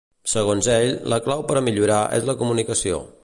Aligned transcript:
Segons 0.31 0.69
ell, 0.75 0.95
la 1.13 1.19
clau 1.27 1.45
per 1.51 1.59
a 1.61 1.65
millorar 1.69 2.03
és 2.21 2.27
la 2.31 2.37
comunicació. 2.43 3.05